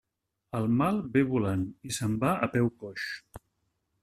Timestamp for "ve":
1.17-1.23